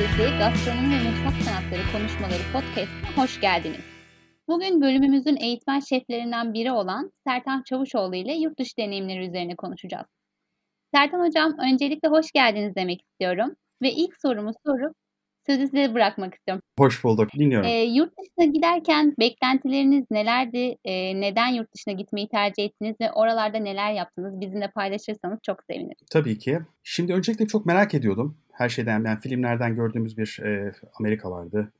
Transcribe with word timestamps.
Üniversitesi 0.00 0.38
Gastronomi 0.38 0.90
ve 0.90 1.02
Mutfak 1.02 1.42
Sanatları 1.42 1.82
Konuşmaları 1.92 2.42
Podcast'ına 2.52 3.24
hoş 3.24 3.40
geldiniz. 3.40 3.80
Bugün 4.48 4.80
bölümümüzün 4.80 5.36
eğitmen 5.36 5.80
şeflerinden 5.80 6.54
biri 6.54 6.72
olan 6.72 7.12
Sertan 7.26 7.62
Çavuşoğlu 7.62 8.16
ile 8.16 8.32
yurt 8.32 8.58
dışı 8.58 8.76
deneyimleri 8.76 9.28
üzerine 9.28 9.56
konuşacağız. 9.56 10.06
Sertan 10.94 11.26
Hocam 11.26 11.56
öncelikle 11.58 12.08
hoş 12.08 12.32
geldiniz 12.32 12.74
demek 12.74 13.02
istiyorum 13.02 13.56
ve 13.82 13.92
ilk 13.92 14.20
sorumu 14.20 14.52
sorup 14.66 14.96
sözü 15.46 15.66
size 15.68 15.94
bırakmak 15.94 16.34
istiyorum. 16.34 16.62
Hoş 16.78 17.04
bulduk, 17.04 17.30
dinliyorum. 17.38 17.68
E, 17.68 17.82
yurt 17.82 18.12
dışına 18.18 18.52
giderken 18.52 19.14
beklentileriniz 19.20 20.04
nelerdi? 20.10 20.76
E, 20.84 21.20
neden 21.20 21.48
yurt 21.48 21.74
dışına 21.74 21.94
gitmeyi 21.94 22.28
tercih 22.28 22.64
ettiniz 22.64 22.96
ve 23.00 23.12
oralarda 23.12 23.58
neler 23.58 23.92
yaptınız? 23.92 24.40
Bizimle 24.40 24.70
paylaşırsanız 24.70 25.38
çok 25.42 25.64
sevinirim. 25.70 26.06
Tabii 26.10 26.38
ki. 26.38 26.58
Şimdi 26.82 27.14
öncelikle 27.14 27.46
çok 27.46 27.66
merak 27.66 27.94
ediyordum. 27.94 28.38
Her 28.52 28.68
şeyden, 28.68 29.04
yani 29.04 29.20
filmlerden 29.20 29.74
gördüğümüz 29.74 30.18
bir 30.18 30.40
e, 30.44 30.72
Amerika 31.00 31.30
vardı. 31.30 31.72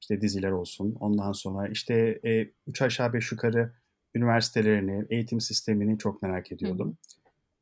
İşte 0.00 0.20
diziler 0.20 0.50
olsun. 0.50 0.96
Ondan 1.00 1.32
sonra 1.32 1.68
işte 1.68 2.20
e, 2.24 2.50
üç 2.66 2.82
aşağı 2.82 3.12
beş 3.12 3.32
yukarı 3.32 3.72
üniversitelerini, 4.14 5.04
eğitim 5.10 5.40
sistemini 5.40 5.98
çok 5.98 6.22
merak 6.22 6.52
ediyordum. 6.52 6.88
Hı. 6.88 7.17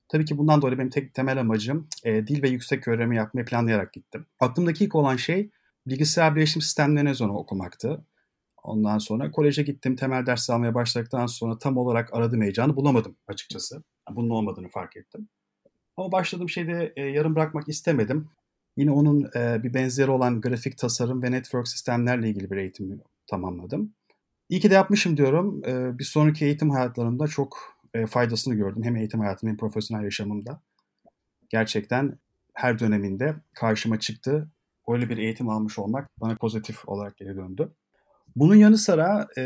Tabii 0.09 0.25
ki 0.25 0.39
bundan 0.39 0.63
dolayı 0.63 0.79
benim 0.79 0.91
tek 0.91 1.15
temel 1.15 1.41
amacım 1.41 1.89
e, 2.05 2.27
dil 2.27 2.43
ve 2.43 2.49
yüksek 2.49 2.89
öğrenimi 2.89 3.17
yapmayı 3.17 3.45
planlayarak 3.47 3.93
gittim. 3.93 4.27
Aklımdaki 4.41 4.85
ilk 4.85 4.95
olan 4.95 5.17
şey 5.17 5.51
bilgisayar 5.87 6.37
bilişim 6.37 6.63
sistemlerine 6.63 7.15
zonu 7.15 7.33
okumaktı. 7.33 8.05
Ondan 8.63 8.99
sonra 8.99 9.31
koleje 9.31 9.63
gittim, 9.63 9.97
temel 9.97 10.27
ders 10.27 10.51
almaya 10.51 10.75
başladıktan 10.75 11.27
sonra 11.27 11.59
tam 11.59 11.77
olarak 11.77 12.15
aradığım 12.15 12.43
heyecanı 12.43 12.77
bulamadım 12.77 13.17
açıkçası. 13.29 13.83
Bunun 14.11 14.31
olmadığını 14.31 14.69
fark 14.69 14.97
ettim. 14.97 15.29
Ama 15.97 16.13
başladığım 16.13 16.49
şeyde 16.49 16.93
e, 16.97 17.03
yarım 17.03 17.35
bırakmak 17.35 17.69
istemedim. 17.69 18.29
Yine 18.77 18.91
onun 18.91 19.31
e, 19.37 19.63
bir 19.63 19.75
benzeri 19.75 20.11
olan 20.11 20.41
grafik 20.41 20.79
tasarım 20.79 21.23
ve 21.23 21.31
network 21.31 21.69
sistemlerle 21.69 22.29
ilgili 22.29 22.51
bir 22.51 22.57
eğitimi 22.57 22.99
tamamladım. 23.27 23.95
İyi 24.49 24.61
ki 24.61 24.71
de 24.71 24.75
yapmışım 24.75 25.17
diyorum. 25.17 25.63
E, 25.67 25.99
bir 25.99 26.05
sonraki 26.05 26.45
eğitim 26.45 26.71
hayatlarımda 26.71 27.27
çok 27.27 27.76
e, 27.97 28.07
faydasını 28.07 28.55
gördüm. 28.55 28.83
Hem 28.85 28.97
eğitim 28.97 29.21
hayatım 29.21 29.49
hem 29.49 29.57
profesyonel 29.57 30.05
yaşamımda. 30.05 30.63
Gerçekten 31.49 32.19
her 32.55 32.79
döneminde 32.79 33.37
karşıma 33.55 34.01
çıktı. 34.01 34.51
Öyle 34.89 35.09
bir 35.09 35.19
eğitim 35.19 35.49
almış 35.49 35.79
olmak 35.79 36.09
bana 36.21 36.37
pozitif 36.37 36.89
olarak 36.89 37.17
geri 37.17 37.37
döndü. 37.37 37.73
Bunun 38.37 38.55
yanı 38.55 38.79
sıra 38.79 39.29
e, 39.39 39.43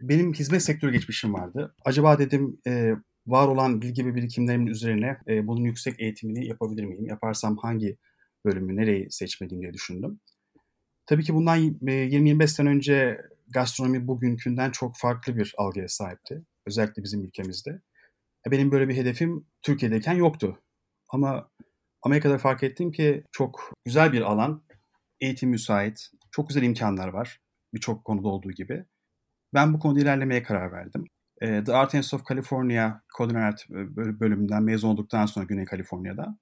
benim 0.00 0.32
hizmet 0.32 0.62
sektörü 0.62 0.92
geçmişim 0.92 1.34
vardı. 1.34 1.74
Acaba 1.84 2.18
dedim 2.18 2.60
e, 2.66 2.94
var 3.26 3.48
olan 3.48 3.82
bilgi 3.82 4.06
ve 4.06 4.14
birikimlerimin 4.14 4.66
üzerine 4.66 5.18
e, 5.28 5.46
bunun 5.46 5.64
yüksek 5.64 6.00
eğitimini 6.00 6.46
yapabilir 6.46 6.84
miyim? 6.84 7.06
Yaparsam 7.06 7.56
hangi 7.56 7.96
bölümü 8.44 8.76
nereyi 8.76 9.10
seçmeliyim 9.10 9.62
diye 9.62 9.72
düşündüm. 9.72 10.20
Tabii 11.06 11.24
ki 11.24 11.34
bundan 11.34 11.58
20-25 11.58 12.46
sene 12.46 12.68
önce 12.68 13.20
gastronomi 13.48 14.06
bugünkünden 14.06 14.70
çok 14.70 14.96
farklı 14.96 15.36
bir 15.36 15.54
algıya 15.58 15.88
sahipti. 15.88 16.42
Özellikle 16.66 17.02
bizim 17.02 17.24
ülkemizde. 17.24 17.80
E, 18.46 18.50
benim 18.50 18.72
böyle 18.72 18.88
bir 18.88 18.96
hedefim 18.96 19.46
Türkiye'deyken 19.62 20.14
yoktu. 20.14 20.58
Ama 21.08 21.50
Amerika'da 22.02 22.38
fark 22.38 22.62
ettim 22.62 22.92
ki 22.92 23.24
çok 23.32 23.72
güzel 23.84 24.12
bir 24.12 24.20
alan, 24.20 24.62
eğitim 25.20 25.50
müsait, 25.50 26.10
çok 26.30 26.48
güzel 26.48 26.62
imkanlar 26.62 27.08
var 27.08 27.40
birçok 27.74 28.04
konuda 28.04 28.28
olduğu 28.28 28.50
gibi. 28.50 28.84
Ben 29.54 29.74
bu 29.74 29.78
konuda 29.78 30.00
ilerlemeye 30.00 30.42
karar 30.42 30.72
verdim. 30.72 31.04
E, 31.40 31.64
The 31.64 31.72
Art 31.74 32.14
of 32.14 32.26
California 32.28 33.00
Culinary 33.18 33.44
Art 33.44 33.70
bölümünden 34.20 34.62
mezun 34.62 34.88
olduktan 34.88 35.26
sonra 35.26 35.46
Güney 35.46 35.64
Kaliforniya'da. 35.64 36.38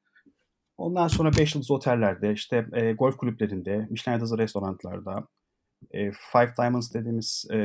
Ondan 0.79 1.09
sonra 1.09 1.31
5 1.39 1.55
yıldız 1.55 1.71
otellerde, 1.71 2.33
işte 2.33 2.67
e, 2.73 2.93
golf 2.93 3.17
kulüplerinde, 3.17 3.87
Michelin 3.91 4.17
yıldızlı 4.17 4.39
restoranlarda, 4.39 5.29
e, 5.91 6.11
Five 6.13 6.53
Diamonds 6.59 6.95
dediğimiz 6.95 7.45
e, 7.53 7.59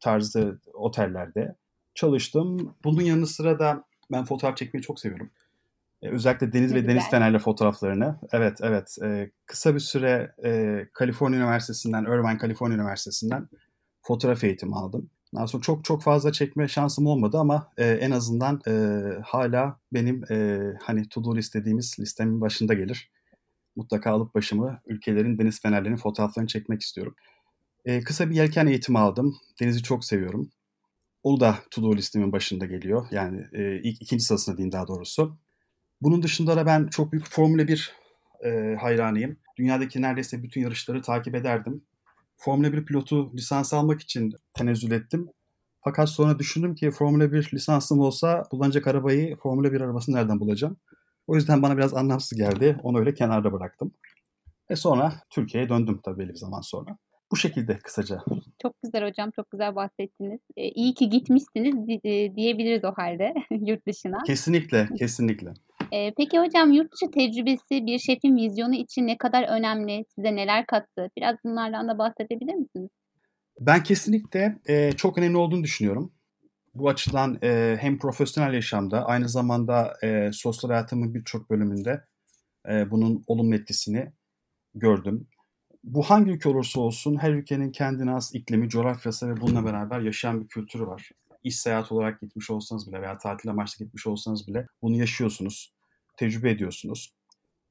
tarzı 0.00 0.60
otellerde 0.74 1.56
çalıştım. 1.94 2.74
Bunun 2.84 3.02
yanı 3.02 3.26
sıra 3.26 3.58
da 3.58 3.84
ben 4.12 4.24
fotoğraf 4.24 4.56
çekmeyi 4.56 4.82
çok 4.82 5.00
seviyorum. 5.00 5.30
E, 6.02 6.08
özellikle 6.08 6.52
deniz 6.52 6.70
ne 6.70 6.76
ve 6.76 6.80
güzel. 6.80 6.94
deniz 6.94 7.10
fenerli 7.10 7.38
fotoğraflarını. 7.38 8.18
Evet, 8.32 8.58
evet. 8.62 8.96
E, 9.04 9.30
kısa 9.46 9.74
bir 9.74 9.80
süre 9.80 10.34
e, 10.44 10.82
Kaliforniya 10.92 11.40
Üniversitesi'nden, 11.40 12.04
Irvine 12.04 12.38
Kaliforniya 12.38 12.78
Üniversitesi'nden 12.78 13.48
fotoğraf 14.02 14.44
eğitimi 14.44 14.74
aldım. 14.74 15.10
Daha 15.34 15.46
sonra 15.46 15.62
çok 15.62 15.84
çok 15.84 16.02
fazla 16.02 16.32
çekme 16.32 16.68
şansım 16.68 17.06
olmadı 17.06 17.38
ama 17.38 17.72
e, 17.78 17.90
en 17.90 18.10
azından 18.10 18.60
e, 18.68 19.02
hala 19.24 19.80
benim 19.92 20.32
e, 20.32 20.60
hani 20.82 21.08
to 21.08 21.24
do 21.24 21.38
istediğimiz 21.38 21.96
listemin 22.00 22.40
başında 22.40 22.74
gelir. 22.74 23.10
Mutlaka 23.76 24.10
alıp 24.10 24.34
başımı 24.34 24.80
ülkelerin 24.86 25.38
deniz 25.38 25.62
fenerlerinin 25.62 25.96
fotoğraflarını 25.96 26.48
çekmek 26.48 26.82
istiyorum. 26.82 27.14
E, 27.84 28.00
kısa 28.00 28.30
bir 28.30 28.34
yelken 28.34 28.66
eğitimi 28.66 28.98
aldım. 28.98 29.36
Denizi 29.60 29.82
çok 29.82 30.04
seviyorum. 30.04 30.50
O 31.22 31.40
da 31.40 31.58
to 31.70 31.82
do 31.82 31.96
listemin 31.96 32.32
başında 32.32 32.66
geliyor. 32.66 33.06
Yani 33.10 33.46
e, 33.52 33.80
ilk 33.82 34.02
ikinci 34.02 34.24
sırasında 34.24 34.56
diyeyim 34.56 34.72
daha 34.72 34.88
doğrusu. 34.88 35.38
Bunun 36.00 36.22
dışında 36.22 36.56
da 36.56 36.66
ben 36.66 36.86
çok 36.86 37.12
büyük 37.12 37.30
Formula 37.30 37.68
1 37.68 37.92
e, 38.44 38.76
hayranıyım. 38.80 39.36
Dünyadaki 39.58 40.02
neredeyse 40.02 40.42
bütün 40.42 40.60
yarışları 40.60 41.02
takip 41.02 41.34
ederdim. 41.34 41.84
Formula 42.36 42.72
1 42.72 42.84
pilotu 42.84 43.36
lisans 43.36 43.74
almak 43.74 44.00
için 44.00 44.32
tenezzül 44.54 44.90
ettim. 44.90 45.28
Fakat 45.84 46.08
sonra 46.08 46.38
düşündüm 46.38 46.74
ki 46.74 46.90
Formula 46.90 47.32
1 47.32 47.50
lisansım 47.54 48.00
olsa 48.00 48.42
kullanacak 48.50 48.86
arabayı 48.86 49.36
Formula 49.36 49.72
1 49.72 49.80
arabasını 49.80 50.16
nereden 50.16 50.40
bulacağım? 50.40 50.76
O 51.26 51.34
yüzden 51.34 51.62
bana 51.62 51.76
biraz 51.76 51.94
anlamsız 51.94 52.38
geldi. 52.38 52.78
Onu 52.82 52.98
öyle 52.98 53.14
kenarda 53.14 53.52
bıraktım. 53.52 53.94
Ve 54.70 54.76
sonra 54.76 55.12
Türkiye'ye 55.30 55.68
döndüm 55.68 56.00
tabii 56.04 56.18
belli 56.18 56.28
bir 56.28 56.34
zaman 56.34 56.60
sonra. 56.60 56.98
Bu 57.32 57.36
şekilde 57.36 57.78
kısaca. 57.78 58.18
Çok 58.62 58.74
güzel 58.82 59.08
hocam, 59.08 59.30
çok 59.36 59.50
güzel 59.50 59.74
bahsettiniz. 59.74 60.40
E, 60.56 60.68
iyi 60.68 60.94
ki 60.94 61.10
gitmişsiniz 61.10 61.74
e, 62.04 62.36
diyebiliriz 62.36 62.84
o 62.84 62.92
halde 62.96 63.34
yurt 63.50 63.86
dışına. 63.86 64.18
Kesinlikle, 64.26 64.88
kesinlikle. 64.98 65.52
E, 65.92 66.12
peki 66.16 66.38
hocam 66.38 66.72
yurt 66.72 66.92
dışı 66.92 67.10
tecrübesi 67.10 67.86
bir 67.86 67.98
şefin 67.98 68.36
vizyonu 68.36 68.74
için 68.74 69.06
ne 69.06 69.18
kadar 69.18 69.42
önemli? 69.48 70.04
Size 70.14 70.36
neler 70.36 70.66
kattı? 70.66 71.10
Biraz 71.16 71.36
bunlardan 71.44 71.88
da 71.88 71.98
bahsedebilir 71.98 72.54
misiniz? 72.54 72.90
Ben 73.60 73.82
kesinlikle 73.82 74.58
e, 74.68 74.92
çok 74.92 75.18
önemli 75.18 75.36
olduğunu 75.36 75.64
düşünüyorum. 75.64 76.12
Bu 76.74 76.88
açıdan 76.88 77.38
e, 77.42 77.76
hem 77.80 77.98
profesyonel 77.98 78.54
yaşamda 78.54 79.04
aynı 79.04 79.28
zamanda 79.28 79.92
e, 80.02 80.30
sosyal 80.32 80.70
hayatımın 80.70 81.14
birçok 81.14 81.50
bölümünde 81.50 82.04
e, 82.70 82.90
bunun 82.90 83.24
olumlu 83.26 83.54
etkisini 83.54 84.12
gördüm. 84.74 85.28
Bu 85.84 86.02
hangi 86.02 86.30
ülke 86.30 86.48
olursa 86.48 86.80
olsun 86.80 87.16
her 87.16 87.32
ülkenin 87.32 87.72
kendine 87.72 88.10
has 88.10 88.34
iklimi, 88.34 88.68
coğrafyası 88.68 89.28
ve 89.28 89.40
bununla 89.40 89.64
beraber 89.64 90.00
yaşayan 90.00 90.40
bir 90.40 90.48
kültürü 90.48 90.86
var. 90.86 91.10
İş 91.44 91.56
seyahat 91.60 91.92
olarak 91.92 92.20
gitmiş 92.20 92.50
olsanız 92.50 92.88
bile 92.88 93.02
veya 93.02 93.18
tatil 93.18 93.50
amaçlı 93.50 93.84
gitmiş 93.84 94.06
olsanız 94.06 94.48
bile 94.48 94.66
bunu 94.82 94.96
yaşıyorsunuz, 94.96 95.72
tecrübe 96.16 96.50
ediyorsunuz. 96.50 97.12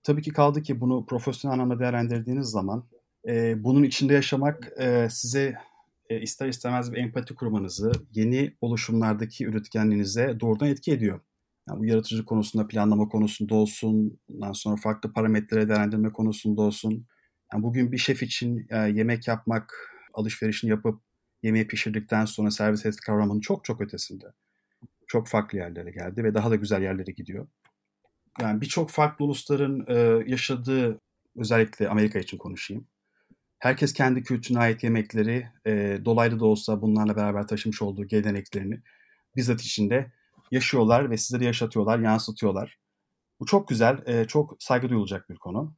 Tabii 0.04 0.22
ki 0.22 0.32
kaldı 0.32 0.62
ki 0.62 0.82
bunu 0.82 1.06
profesyonel 1.06 1.54
anlamda 1.54 1.80
değerlendirdiğiniz 1.80 2.48
zaman 2.48 2.84
e, 3.28 3.64
bunun 3.64 3.84
içinde 3.84 4.14
yaşamak 4.14 4.72
e, 4.80 5.08
size 5.10 5.56
e, 6.10 6.22
ister 6.22 6.48
istemez 6.48 6.92
bir 6.92 6.98
empati 6.98 7.36
kurmanızı, 7.36 7.92
yeni 8.14 8.54
oluşumlardaki 8.62 9.46
üretkenliğinize 9.46 10.40
doğrudan 10.40 10.68
etki 10.68 10.92
ediyor. 10.92 11.20
Yani 11.70 11.80
bu 11.80 11.86
yaratıcı 11.86 12.26
konusunda, 12.26 12.68
planlama 12.68 13.10
konusunda 13.10 13.56
olsun, 13.56 14.20
ondan 14.34 14.52
sonra 14.52 14.76
farklı 14.76 15.14
parametrelere 15.14 15.70
değerlendirme 15.70 16.12
konusunda 16.12 16.62
olsun. 16.62 17.06
Yani 17.54 17.64
bugün 17.64 17.92
bir 17.92 17.98
şef 17.98 18.24
için 18.24 18.68
e, 18.70 18.78
yemek 18.78 19.28
yapmak, 19.28 19.74
alışverişini 20.14 20.70
yapıp 20.70 21.02
yemeği 21.44 21.68
pişirdikten 21.68 22.26
sonra 22.26 22.52
servis 22.52 22.86
et 22.86 22.96
kavramının 22.96 23.40
çok 23.40 23.66
çok 23.66 23.82
ötesinde. 23.82 24.26
Çok 25.08 25.28
farklı 25.28 25.58
yerlere 25.58 25.92
geldi 25.92 26.24
ve 26.24 26.34
daha 26.34 26.52
da 26.52 26.56
güzel 26.56 26.82
yerlere 26.82 27.12
gidiyor. 27.12 27.48
Yani 28.42 28.62
birçok 28.62 28.90
farklı 28.90 29.26
ulusların 29.26 29.86
e, 29.88 30.24
yaşadığı, 30.32 31.00
özellikle 31.36 31.90
Amerika 31.90 32.20
için 32.20 32.38
konuşayım 32.38 32.88
herkes 33.62 33.94
kendi 33.94 34.24
kültürüne 34.24 34.60
ait 34.60 34.84
yemekleri 34.84 35.48
e, 35.68 36.00
dolaylı 36.06 36.40
da 36.40 36.46
olsa 36.46 36.82
bunlarla 36.82 37.16
beraber 37.16 37.48
taşımış 37.48 37.82
olduğu 37.82 38.06
geleneklerini 38.06 38.82
bizzat 39.36 39.62
içinde 39.62 40.12
yaşıyorlar 40.52 41.10
ve 41.10 41.18
sizlere 41.18 41.46
yaşatıyorlar, 41.46 42.00
yansıtıyorlar. 42.00 42.78
Bu 43.40 43.46
çok 43.46 43.68
güzel, 43.68 44.04
e, 44.06 44.28
çok 44.28 44.56
saygı 44.60 44.90
duyulacak 44.90 45.30
bir 45.30 45.36
konu. 45.36 45.76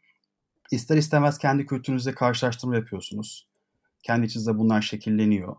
İster 0.71 0.97
istemez 0.97 1.37
kendi 1.37 1.65
kültürünüzle 1.65 2.13
karşılaştırma 2.13 2.75
yapıyorsunuz. 2.75 3.47
Kendi 4.03 4.25
içinizde 4.25 4.57
bunlar 4.57 4.81
şekilleniyor. 4.81 5.55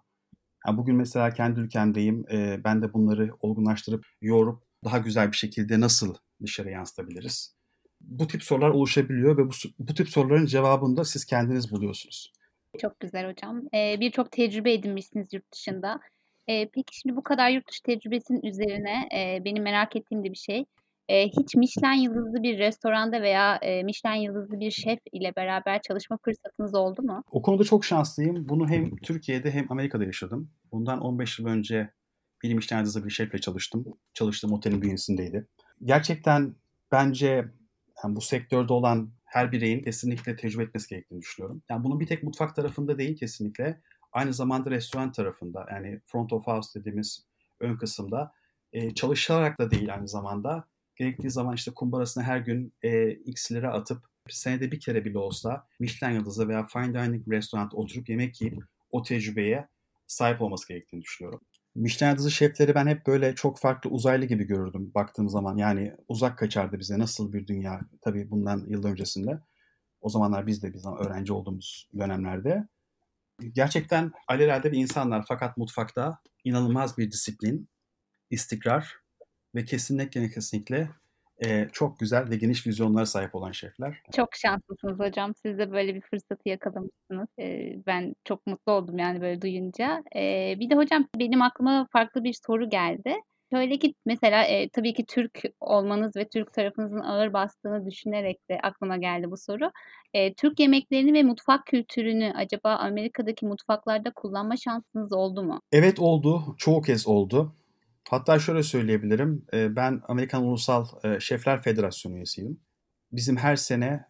Yani 0.66 0.78
bugün 0.78 0.96
mesela 0.96 1.30
kendi 1.30 1.60
ülkemdeyim. 1.60 2.24
E, 2.32 2.64
ben 2.64 2.82
de 2.82 2.92
bunları 2.92 3.30
olgunlaştırıp, 3.40 4.06
yoğurup 4.20 4.62
daha 4.84 4.98
güzel 4.98 5.32
bir 5.32 5.36
şekilde 5.36 5.80
nasıl 5.80 6.14
dışarı 6.42 6.70
yansıtabiliriz? 6.70 7.54
bu 8.08 8.26
tip 8.26 8.42
sorular 8.42 8.70
oluşabiliyor 8.70 9.38
ve 9.38 9.48
bu, 9.48 9.52
bu 9.78 9.94
tip 9.94 10.08
soruların 10.08 10.46
cevabını 10.46 10.96
da 10.96 11.04
siz 11.04 11.24
kendiniz 11.24 11.70
buluyorsunuz. 11.70 12.32
Çok 12.80 13.00
güzel 13.00 13.30
hocam. 13.30 13.62
Ee, 13.74 13.96
Birçok 14.00 14.32
tecrübe 14.32 14.72
edinmişsiniz 14.72 15.32
yurt 15.32 15.52
dışında. 15.52 16.00
Ee, 16.48 16.68
peki 16.68 16.98
şimdi 16.98 17.16
bu 17.16 17.22
kadar 17.22 17.50
yurt 17.50 17.68
dışı 17.68 17.82
tecrübesinin 17.82 18.42
üzerine 18.42 19.08
e, 19.14 19.44
benim 19.44 19.62
merak 19.62 19.96
ettiğim 19.96 20.24
de 20.24 20.30
bir 20.32 20.36
şey. 20.38 20.64
Eee, 21.08 21.28
hiç 21.38 21.54
Michelin 21.54 22.02
yıldızlı 22.02 22.42
bir 22.42 22.58
restoranda 22.58 23.22
veya, 23.22 23.58
eee, 23.62 23.82
Michelin 23.82 24.20
yıldızlı 24.20 24.60
bir 24.60 24.70
şef 24.70 24.98
ile 25.12 25.32
beraber 25.36 25.82
çalışma 25.82 26.18
fırsatınız 26.24 26.74
oldu 26.74 27.02
mu? 27.02 27.24
O 27.30 27.42
konuda 27.42 27.64
çok 27.64 27.84
şanslıyım. 27.84 28.48
Bunu 28.48 28.68
hem 28.68 28.96
Türkiye'de 28.96 29.50
hem 29.50 29.66
Amerika'da 29.72 30.04
yaşadım. 30.04 30.50
Bundan 30.72 31.00
15 31.00 31.38
yıl 31.38 31.46
önce 31.46 31.90
bir 32.42 32.54
Michelin 32.54 32.80
yıldızlı 32.80 33.04
bir 33.04 33.10
şefle 33.10 33.38
çalıştım. 33.38 33.84
Çalıştığım 34.14 34.52
otelin 34.52 34.82
bünyesindeydi. 34.82 35.46
Gerçekten 35.84 36.54
bence 36.92 37.44
yani 38.04 38.16
bu 38.16 38.20
sektörde 38.20 38.72
olan 38.72 39.10
her 39.24 39.52
bireyin 39.52 39.82
kesinlikle 39.82 40.36
tecrübe 40.36 40.62
etmesi 40.62 40.88
gerektiğini 40.88 41.20
düşünüyorum. 41.20 41.62
Yani 41.70 41.84
bunun 41.84 42.00
bir 42.00 42.06
tek 42.06 42.22
mutfak 42.22 42.56
tarafında 42.56 42.98
değil 42.98 43.16
kesinlikle. 43.16 43.80
Aynı 44.12 44.32
zamanda 44.32 44.70
restoran 44.70 45.12
tarafında 45.12 45.66
yani 45.70 46.00
front 46.06 46.32
of 46.32 46.46
house 46.46 46.80
dediğimiz 46.80 47.26
ön 47.60 47.76
kısımda 47.76 48.32
e, 48.72 48.94
çalışarak 48.94 49.58
da 49.60 49.70
değil 49.70 49.94
aynı 49.94 50.08
zamanda. 50.08 50.64
Gerektiği 50.96 51.30
zaman 51.30 51.54
işte 51.54 51.70
kumbarasına 51.74 52.24
her 52.24 52.38
gün 52.38 52.72
e, 52.82 53.10
x 53.10 53.52
lira 53.52 53.72
atıp 53.72 53.98
senede 54.28 54.72
bir 54.72 54.80
kere 54.80 55.04
bile 55.04 55.18
olsa 55.18 55.66
Michelin 55.80 56.14
yıldızı 56.14 56.48
veya 56.48 56.66
fine 56.66 56.94
dining 56.94 57.28
restoranda 57.28 57.76
oturup 57.76 58.08
yemek 58.08 58.40
yiyip 58.40 58.62
o 58.90 59.02
tecrübeye 59.02 59.68
sahip 60.06 60.42
olması 60.42 60.68
gerektiğini 60.68 61.02
düşünüyorum. 61.02 61.40
Michelin 61.74 62.10
yıldızı 62.10 62.30
şefleri 62.30 62.74
ben 62.74 62.86
hep 62.86 63.06
böyle 63.06 63.34
çok 63.34 63.58
farklı 63.58 63.90
uzaylı 63.90 64.24
gibi 64.24 64.44
görürdüm 64.44 64.90
baktığım 64.94 65.28
zaman. 65.28 65.56
Yani 65.56 65.94
uzak 66.08 66.38
kaçardı 66.38 66.78
bize 66.78 66.98
nasıl 66.98 67.32
bir 67.32 67.46
dünya 67.46 67.80
tabii 68.00 68.30
bundan 68.30 68.64
yıl 68.68 68.84
öncesinde. 68.84 69.40
O 70.00 70.08
zamanlar 70.08 70.46
biz 70.46 70.62
de 70.62 70.74
biz 70.74 70.86
öğrenci 70.86 71.32
olduğumuz 71.32 71.88
dönemlerde. 71.98 72.68
Gerçekten 73.52 74.12
alelade 74.28 74.72
bir 74.72 74.78
insanlar 74.78 75.24
fakat 75.28 75.56
mutfakta 75.56 76.18
inanılmaz 76.44 76.98
bir 76.98 77.10
disiplin, 77.10 77.68
istikrar 78.30 79.03
ve 79.54 79.64
kesinlikle 79.64 80.30
kesinlikle 80.30 80.88
e, 81.44 81.68
çok 81.72 81.98
güzel 81.98 82.30
ve 82.30 82.36
geniş 82.36 82.66
vizyonlara 82.66 83.06
sahip 83.06 83.34
olan 83.34 83.52
şefler. 83.52 84.02
Çok 84.16 84.34
şanslısınız 84.34 84.98
hocam. 84.98 85.32
Siz 85.42 85.58
de 85.58 85.72
böyle 85.72 85.94
bir 85.94 86.00
fırsatı 86.00 86.48
yakalamışsınız. 86.48 87.28
E, 87.38 87.76
ben 87.86 88.14
çok 88.24 88.46
mutlu 88.46 88.72
oldum 88.72 88.98
yani 88.98 89.20
böyle 89.20 89.42
duyunca. 89.42 90.02
E, 90.16 90.54
bir 90.60 90.70
de 90.70 90.74
hocam 90.74 91.06
benim 91.18 91.42
aklıma 91.42 91.86
farklı 91.92 92.24
bir 92.24 92.36
soru 92.46 92.70
geldi. 92.70 93.14
Şöyle 93.52 93.78
ki 93.78 93.94
mesela 94.06 94.44
e, 94.44 94.68
tabii 94.68 94.94
ki 94.94 95.04
Türk 95.06 95.42
olmanız 95.60 96.16
ve 96.16 96.28
Türk 96.28 96.52
tarafınızın 96.52 97.00
ağır 97.00 97.32
bastığını 97.32 97.86
düşünerek 97.86 98.50
de 98.50 98.58
aklıma 98.62 98.96
geldi 98.96 99.30
bu 99.30 99.36
soru. 99.36 99.70
E, 100.14 100.34
Türk 100.34 100.60
yemeklerini 100.60 101.12
ve 101.12 101.22
mutfak 101.22 101.66
kültürünü 101.66 102.32
acaba 102.36 102.74
Amerika'daki 102.74 103.46
mutfaklarda 103.46 104.10
kullanma 104.10 104.56
şansınız 104.56 105.12
oldu 105.12 105.42
mu? 105.42 105.60
Evet 105.72 105.98
oldu. 105.98 106.54
Çoğu 106.58 106.82
kez 106.82 107.06
oldu. 107.06 107.52
Hatta 108.10 108.38
şöyle 108.38 108.62
söyleyebilirim. 108.62 109.46
Ben 109.52 110.02
Amerikan 110.08 110.44
Ulusal 110.44 110.86
Şefler 111.20 111.62
Federasyonu 111.62 112.16
üyesiyim. 112.16 112.60
Bizim 113.12 113.36
her 113.36 113.56
sene 113.56 114.04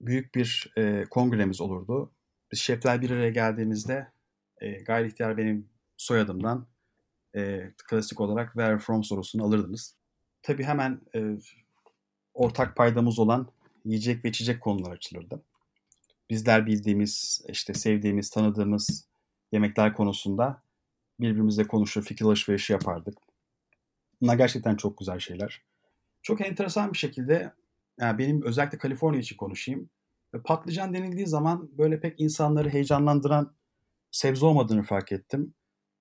büyük 0.00 0.34
bir 0.34 0.72
kongremiz 1.10 1.60
olurdu. 1.60 2.12
Biz 2.52 2.58
şefler 2.58 3.02
bir 3.02 3.10
araya 3.10 3.30
geldiğimizde 3.30 4.08
gayri 4.86 5.08
ihtiyar 5.08 5.36
benim 5.36 5.68
soyadımdan 5.96 6.66
klasik 7.88 8.20
olarak 8.20 8.52
where 8.52 8.78
from 8.78 9.04
sorusunu 9.04 9.44
alırdınız. 9.44 9.94
Tabii 10.42 10.64
hemen 10.64 11.00
ortak 12.34 12.76
paydamız 12.76 13.18
olan 13.18 13.48
yiyecek 13.84 14.24
ve 14.24 14.28
içecek 14.28 14.60
konular 14.60 14.92
açılırdı. 14.92 15.42
Bizler 16.30 16.66
bildiğimiz, 16.66 17.42
işte 17.48 17.74
sevdiğimiz, 17.74 18.30
tanıdığımız 18.30 19.08
yemekler 19.52 19.94
konusunda 19.94 20.62
birbirimizle 21.20 21.66
konuşur, 21.66 22.02
fikir 22.02 22.24
alışverişi 22.24 22.72
yapardık. 22.72 23.18
Bunlar 24.20 24.34
gerçekten 24.34 24.76
çok 24.76 24.98
güzel 24.98 25.18
şeyler. 25.18 25.62
Çok 26.22 26.40
enteresan 26.40 26.92
bir 26.92 26.98
şekilde 26.98 27.52
yani 28.00 28.18
benim 28.18 28.42
özellikle 28.42 28.78
Kaliforniya 28.78 29.20
için 29.20 29.36
konuşayım. 29.36 29.90
Patlıcan 30.44 30.94
denildiği 30.94 31.26
zaman 31.26 31.70
böyle 31.78 32.00
pek 32.00 32.20
insanları 32.20 32.68
heyecanlandıran 32.68 33.54
sebze 34.10 34.46
olmadığını 34.46 34.82
fark 34.82 35.12
ettim. 35.12 35.54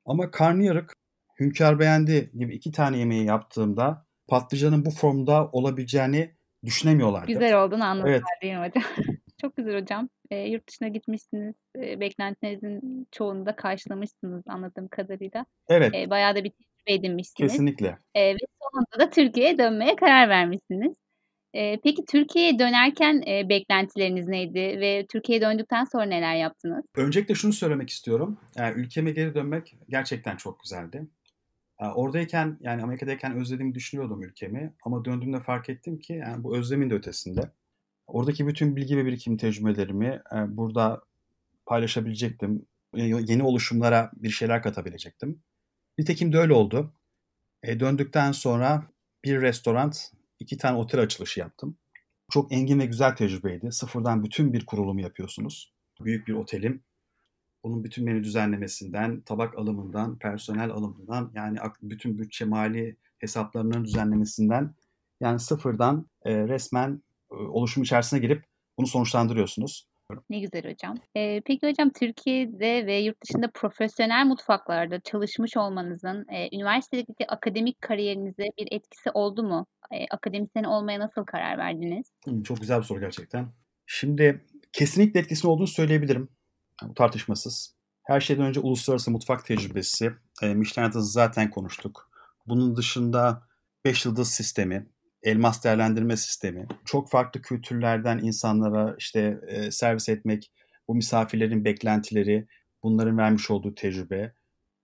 Ama 0.06 0.32
karnıyarık, 0.32 0.94
hünkâr 1.40 1.80
beğendi 1.80 2.32
gibi 2.38 2.56
iki 2.56 2.72
tane 2.72 2.98
yemeği 2.98 3.26
yaptığımda 3.26 4.06
patlıcanın 4.28 4.86
bu 4.86 4.92
formda 4.92 5.50
olabileceğini 5.52 6.36
düşünemiyorlardı. 6.66 7.28
Güzel 7.28 7.64
olduğunu 7.64 7.84
anladılar 7.84 8.12
evet. 8.12 8.24
değil 8.42 8.54
mi 8.54 8.68
hocam? 8.68 8.84
Çok 9.42 9.56
güzel 9.56 9.82
hocam. 9.82 10.10
E, 10.32 10.38
yurt 10.38 10.68
dışına 10.68 10.88
gitmişsiniz. 10.88 11.56
E, 11.76 12.00
beklentinizin 12.00 13.08
çoğunu 13.12 13.46
da 13.46 13.56
karşılamışsınız 13.56 14.44
anladığım 14.48 14.88
kadarıyla. 14.88 15.46
Evet. 15.68 15.96
E, 15.96 16.10
bayağı 16.10 16.36
da 16.36 16.44
bir 16.44 16.52
edinmişsiniz. 16.94 17.52
Kesinlikle. 17.52 17.98
E, 18.16 18.34
ve 18.34 18.38
sonunda 18.62 19.06
da 19.06 19.10
Türkiye'ye 19.10 19.58
dönmeye 19.58 19.96
karar 19.96 20.30
vermişsiniz. 20.30 20.96
E, 21.54 21.80
peki 21.84 22.06
Türkiye'ye 22.06 22.60
dönerken 22.60 23.24
e, 23.28 23.50
beklentileriniz 23.50 24.28
neydi 24.28 24.60
ve 24.60 25.06
Türkiye'ye 25.12 25.42
döndükten 25.42 25.84
sonra 25.84 26.04
neler 26.04 26.36
yaptınız? 26.36 26.86
Öncelikle 26.96 27.36
şunu 27.36 27.54
söylemek 27.54 27.90
istiyorum. 27.90 28.40
Yani 28.56 28.80
ülkeme 28.80 29.12
geri 29.12 29.36
dönmek 29.36 29.76
gerçekten 29.90 30.36
çok 30.38 30.60
güzeldi. 30.60 31.08
Oradayken 31.96 32.58
yani 32.62 32.84
Amerika'dayken 32.84 33.36
özlediğimi 33.36 33.76
düşünüyordum 33.76 34.24
ülkemi 34.24 34.74
ama 34.84 35.06
döndüğümde 35.06 35.40
fark 35.40 35.70
ettim 35.70 36.00
ki 36.00 36.14
yani 36.14 36.44
bu 36.44 36.58
özlemin 36.58 36.90
de 36.90 36.94
ötesinde. 36.94 37.52
Oradaki 38.08 38.48
bütün 38.48 38.76
bilgi 38.76 38.98
ve 38.98 39.06
birikim 39.06 39.38
tecrübelerimi 39.38 40.22
burada 40.48 41.02
paylaşabilecektim. 41.66 42.66
Yeni 42.96 43.44
oluşumlara 43.44 44.12
bir 44.14 44.30
şeyler 44.30 44.64
katabilecektim. 44.64 45.42
Nitekim 45.98 46.34
de 46.34 46.38
öyle 46.38 46.54
oldu. 46.54 46.94
E, 47.64 47.80
döndükten 47.80 48.32
sonra 48.32 48.88
bir 49.24 49.42
restoran, 49.42 49.92
iki 50.40 50.58
tane 50.58 50.78
otel 50.78 51.02
açılışı 51.02 51.40
yaptım. 51.40 51.78
Çok 52.32 52.52
engin 52.52 52.80
ve 52.80 52.86
güzel 52.86 53.16
tecrübeydi. 53.16 53.72
Sıfırdan 53.72 54.24
bütün 54.24 54.54
bir 54.54 54.66
kurulumu 54.66 55.02
yapıyorsunuz. 55.02 55.74
Büyük 56.02 56.28
bir 56.28 56.34
otelim. 56.34 56.82
Bunun 57.64 57.84
bütün 57.84 58.06
menü 58.06 58.24
düzenlemesinden, 58.24 59.22
tabak 59.22 59.58
alımından, 59.58 60.18
personel 60.18 60.70
alımından 60.70 61.32
yani 61.36 61.58
bütün 61.82 62.18
bütçe 62.20 62.46
mali 62.46 62.96
hesaplarının 63.20 63.84
düzenlemesinden 63.86 64.74
yani 65.22 65.40
sıfırdan 65.40 66.06
e, 66.26 66.48
resmen 66.48 67.02
e, 67.32 67.36
oluşum 67.36 67.84
içerisine 67.84 68.20
girip 68.20 68.44
bunu 68.78 68.88
sonuçlandırıyorsunuz. 68.88 69.88
Ne 70.30 70.40
güzel 70.40 70.72
hocam. 70.72 70.98
Ee, 71.16 71.42
peki 71.46 71.70
hocam 71.70 71.90
Türkiye'de 71.90 72.86
ve 72.86 72.98
yurt 72.98 73.24
dışında 73.24 73.52
profesyonel 73.54 74.26
mutfaklarda 74.26 75.00
çalışmış 75.00 75.58
olmanızın 75.58 76.26
e, 76.32 76.56
üniversitedeki 76.56 77.28
akademik 77.28 77.82
kariyerinize 77.82 78.44
bir 78.58 78.68
etkisi 78.72 79.12
oldu 79.14 79.44
mu? 79.44 79.66
E, 79.92 80.06
akademisyen 80.12 80.64
olmaya 80.64 81.00
nasıl 81.00 81.26
karar 81.26 81.58
verdiniz? 81.58 82.06
çok 82.44 82.62
güzel 82.62 82.80
bir 82.80 82.84
soru 82.84 83.00
gerçekten. 83.00 83.48
Şimdi 83.86 84.46
kesinlikle 84.74 85.20
etkisi 85.20 85.48
olduğunu 85.48 85.68
söyleyebilirim. 85.68 86.30
Bu 86.84 86.94
tartışmasız. 86.94 87.76
Her 88.04 88.20
şeyden 88.20 88.46
önce 88.46 88.60
uluslararası 88.60 89.12
mutfak 89.12 89.46
tecrübesi. 89.46 90.12
E, 90.42 90.54
Michelin 90.54 90.92
zaten 90.94 91.50
konuştuk. 91.50 92.10
Bunun 92.46 92.76
dışında 92.76 93.48
5 93.86 94.06
yıldız 94.06 94.32
sistemi, 94.32 94.88
elmas 95.28 95.64
değerlendirme 95.64 96.18
sistemi, 96.18 96.68
çok 96.86 97.10
farklı 97.10 97.42
kültürlerden 97.42 98.18
insanlara 98.18 98.96
işte 98.98 99.40
e, 99.48 99.72
servis 99.72 100.10
etmek, 100.10 100.52
bu 100.88 100.96
misafirlerin 100.96 101.66
beklentileri, 101.66 102.48
bunların 102.84 103.18
vermiş 103.18 103.52
olduğu 103.52 103.76
tecrübe, 103.76 104.34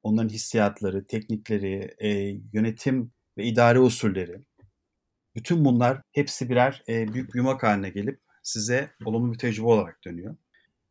onların 0.03 0.29
hissiyatları, 0.29 1.07
teknikleri, 1.07 1.95
e, 1.99 2.09
yönetim 2.53 3.11
ve 3.37 3.43
idare 3.43 3.79
usulleri, 3.79 4.39
bütün 5.35 5.65
bunlar 5.65 6.01
hepsi 6.11 6.49
birer 6.49 6.83
e, 6.89 7.13
büyük 7.13 7.35
yumak 7.35 7.63
haline 7.63 7.89
gelip 7.89 8.19
size 8.43 8.89
olumlu 9.05 9.33
bir 9.33 9.37
tecrübe 9.37 9.65
olarak 9.65 10.05
dönüyor. 10.05 10.35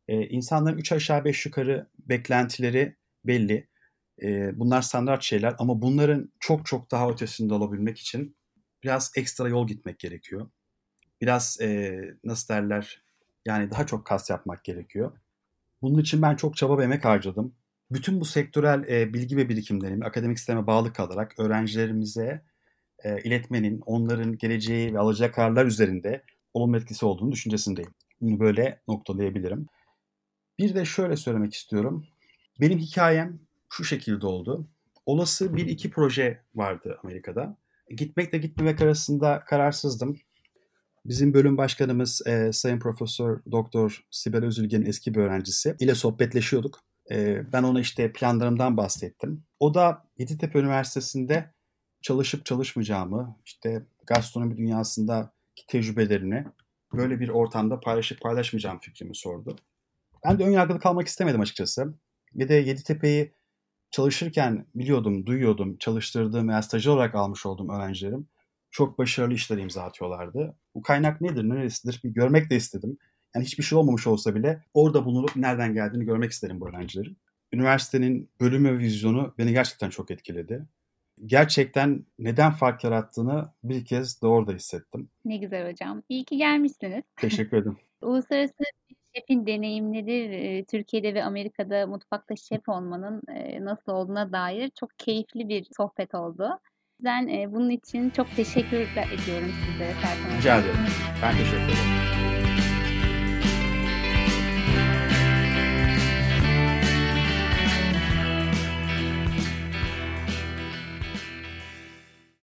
E, 0.09 0.27
insanların 0.27 0.79
üç 0.79 0.93
aşağı 0.93 1.25
beş 1.25 1.47
yukarı 1.47 1.87
beklentileri 1.99 2.97
belli. 3.25 3.69
E, 4.23 4.59
bunlar 4.59 4.83
standart 4.83 5.23
şeyler 5.23 5.55
ama 5.59 5.83
bunların 5.83 6.33
çok 6.41 6.67
çok 6.67 6.91
daha 6.91 7.11
ötesinde 7.11 7.55
olabilmek 7.55 7.99
için 7.99 8.37
biraz 8.85 9.13
ekstra 9.17 9.49
yol 9.49 9.67
gitmek 9.67 9.99
gerekiyor. 9.99 10.51
Biraz 11.21 11.61
e, 11.61 12.01
nasıl 12.25 12.55
derler 12.55 13.03
yani 13.45 13.71
daha 13.71 13.87
çok 13.87 14.07
kas 14.07 14.31
yapmak 14.31 14.65
gerekiyor. 14.65 15.13
Bunun 15.83 15.99
için 15.99 16.23
ben 16.23 16.37
çok 16.37 16.57
çaba 16.57 16.79
ve 16.79 16.85
emek 16.85 17.05
harcadım. 17.05 17.55
Bütün 17.91 18.21
bu 18.21 18.25
sektörel 18.25 18.85
e, 18.89 19.15
bilgi 19.15 19.37
ve 19.37 19.49
birikimlerimi 19.49 20.05
akademik 20.05 20.39
sisteme 20.39 20.67
bağlı 20.67 20.93
kalarak 20.93 21.39
öğrencilerimize 21.39 22.43
e, 23.05 23.23
iletmenin, 23.23 23.83
onların 23.87 24.39
geleceği 24.39 24.95
ve 24.95 24.99
alacağı 24.99 25.33
kararlar 25.33 25.67
üzerinde 25.67 26.23
olumlu 26.55 26.77
etkisi 26.77 27.07
olduğunu 27.07 27.33
düşüncesindeyim. 27.33 27.95
Bunu 28.21 28.41
böyle 28.41 28.81
noktalayabilirim. 28.89 29.67
Bir 30.59 30.75
de 30.75 30.85
şöyle 30.85 31.17
söylemek 31.17 31.55
istiyorum. 31.55 32.07
Benim 32.61 32.79
hikayem 32.79 33.41
şu 33.71 33.85
şekilde 33.85 34.27
oldu. 34.27 34.69
Olası 35.07 35.57
bir 35.57 35.67
iki 35.67 35.91
proje 35.91 36.41
vardı 36.55 36.99
Amerika'da 37.05 37.57
gitmekle 37.97 38.39
gitmemek 38.39 38.83
arasında 38.83 39.45
kararsızdım. 39.47 40.17
Bizim 41.05 41.35
bölüm 41.35 41.57
başkanımız 41.57 42.27
e, 42.27 42.53
Sayın 42.53 42.79
Profesör 42.79 43.41
Doktor 43.51 44.05
Sibel 44.11 44.45
Özülgen'in 44.45 44.87
eski 44.87 45.15
bir 45.15 45.21
öğrencisi 45.21 45.77
ile 45.81 45.95
sohbetleşiyorduk. 45.95 46.81
E, 47.11 47.43
ben 47.53 47.63
ona 47.63 47.81
işte 47.81 48.13
planlarımdan 48.13 48.77
bahsettim. 48.77 49.45
O 49.61 49.75
da 49.75 50.05
Yeditepe 50.19 50.59
Üniversitesi'nde 50.59 51.51
çalışıp 52.03 52.47
çalışmayacağımı, 52.47 53.37
işte 53.45 53.87
gastronomi 54.07 54.57
dünyasındaki 54.57 55.67
tecrübelerini 55.69 56.45
böyle 56.93 57.21
bir 57.21 57.29
ortamda 57.29 57.81
paylaşıp 57.81 58.21
paylaşmayacağım 58.21 58.79
fikrimi 58.79 59.17
sordu. 59.17 59.57
Ben 60.25 60.39
de 60.39 60.45
ön 60.45 60.51
yargılı 60.51 60.81
kalmak 60.81 61.07
istemedim 61.07 61.41
açıkçası. 61.41 61.95
Bir 62.35 62.49
de 62.49 62.55
Yeditepe'yi 62.55 63.33
çalışırken 63.93 64.67
biliyordum, 64.75 65.27
duyuyordum, 65.27 65.77
çalıştırdığım 65.77 66.49
veya 66.49 66.63
stajyer 66.63 66.93
olarak 66.93 67.15
almış 67.15 67.47
olduğum 67.47 67.73
öğrencilerim 67.73 68.29
çok 68.73 68.99
başarılı 68.99 69.35
işler 69.35 69.59
imza 69.59 69.83
atıyorlardı. 69.83 70.57
Bu 70.75 70.83
kaynak 70.83 71.21
nedir, 71.21 71.49
neresidir 71.49 72.01
bir 72.05 72.11
görmek 72.11 72.51
de 72.51 72.57
istedim. 72.57 72.99
Yani 73.35 73.45
hiçbir 73.45 73.63
şey 73.63 73.79
olmamış 73.79 74.07
olsa 74.07 74.35
bile 74.35 74.65
orada 74.75 75.05
bulunup 75.05 75.37
nereden 75.37 75.75
geldiğini 75.75 76.05
görmek 76.05 76.31
isterim 76.31 76.61
bu 76.61 76.69
öğrencilerin. 76.69 77.19
Üniversitenin 77.53 78.31
bölümü 78.41 78.73
ve 78.73 78.79
vizyonu 78.79 79.35
beni 79.39 79.53
gerçekten 79.53 79.91
çok 79.91 80.11
etkiledi. 80.11 80.67
Gerçekten 81.27 82.07
neden 82.19 82.53
fark 82.53 82.85
yarattığını 82.85 83.53
bir 83.65 83.85
kez 83.85 84.23
de 84.23 84.27
orada 84.27 84.53
hissettim. 84.53 85.09
Ne 85.25 85.37
güzel 85.37 85.73
hocam. 85.73 86.03
İyi 86.09 86.25
ki 86.25 86.37
gelmişsiniz. 86.37 87.05
Teşekkür 87.17 87.57
ederim. 87.57 87.77
Uluslararası 88.03 88.55
şefin 89.15 89.47
deneyimleri 89.47 90.65
Türkiye'de 90.71 91.15
ve 91.15 91.25
Amerika'da 91.25 91.87
mutfakta 91.87 92.37
şef 92.37 92.69
olmanın 92.69 93.23
nasıl 93.61 93.93
olduğuna 93.93 94.33
dair 94.33 94.71
çok 94.81 94.99
keyifli 94.99 95.49
bir 95.49 95.67
sohbet 95.77 96.15
oldu. 96.15 96.59
Ben 97.01 97.53
bunun 97.53 97.71
için 97.71 98.11
çok 98.11 98.37
teşekkür 98.37 98.77
ediyorum 98.77 99.53
size 99.67 99.93
Serkan 100.03 100.39
Rica 100.39 100.59
ederim. 100.59 100.77
Ben 101.23 101.37
teşekkür 101.37 101.57
ederim. 101.57 102.12